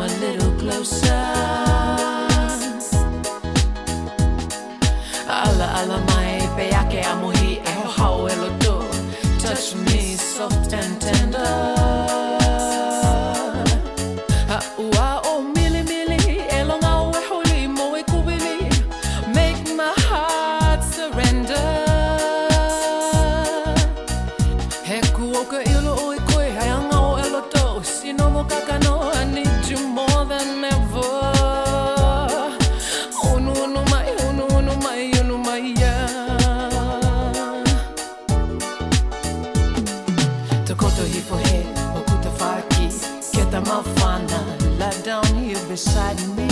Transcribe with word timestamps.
come 0.00 0.08
a 0.08 0.20
little 0.20 0.50
closer. 0.58 1.69
Te 40.70 40.76
koto 40.76 41.02
hi 41.02 41.20
fo 41.20 41.36
he, 41.36 41.64
o 41.98 42.00
kuta 42.06 42.30
whaki 42.38 42.84
Ke 43.32 43.42
ta 43.50 43.60
mawhana, 43.60 44.38
lie 44.78 45.02
down 45.02 45.26
here 45.34 45.58
beside 45.66 46.20
me. 46.36 46.46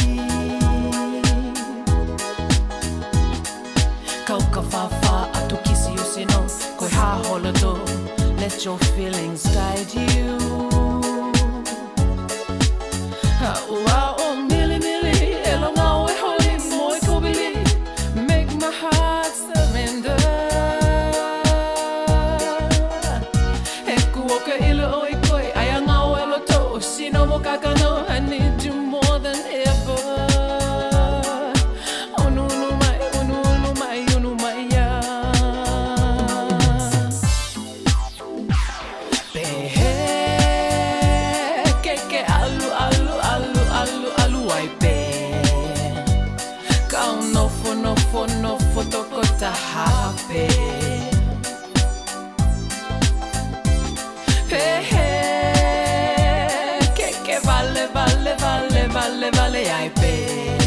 Kau 4.26 4.40
ka 4.50 4.60
whawha 4.72 5.30
atu 5.38 5.56
kisi 5.62 5.94
o 5.94 6.04
sino 6.14 6.42
Koe 6.78 6.88
ha 6.88 7.22
hola 7.28 7.52
Let 8.40 8.64
your 8.64 8.78
feelings 8.96 9.46
guide 9.54 9.94
you 9.94 10.47
I 26.80 28.20
need 28.20 28.62
you 28.62 28.72
more 28.72 29.18
than 29.18 29.36
ever. 29.66 29.98
Unu 32.18 32.48
najpej 59.78 60.58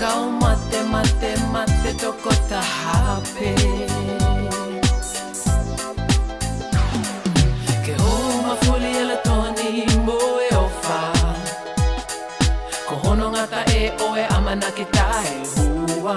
Kau 0.00 0.32
mate, 0.32 0.80
mate, 0.88 1.30
mate, 1.52 1.92
toko 2.00 2.32
tahape. 2.48 3.52
Ke 7.84 7.92
o 8.00 8.12
mafuli 8.48 8.90
ele 8.96 9.16
toni 9.20 9.84
imbo 9.84 10.16
e 10.40 10.48
ofa. 10.56 11.02
Ko 12.88 12.94
hono 13.04 13.28
ngata 13.28 13.60
e 13.76 13.92
oe 14.00 14.24
amana 14.36 14.72
ki 14.72 14.88
tae 14.88 15.36
hua. 15.52 16.16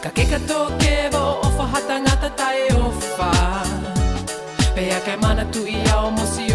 Ka 0.00 0.08
keka 0.16 0.40
kato 0.40 0.72
ke 0.80 1.12
wo 1.12 1.44
ofa 1.44 1.64
hata 1.72 1.96
ngata 2.00 2.30
tae 2.40 2.72
ofa. 2.72 3.32
Pea 4.74 4.98
ke 5.04 5.14
mana 5.20 5.44
tu 5.52 5.60
i 5.68 5.76
ao 5.92 6.08
mosi 6.10 6.47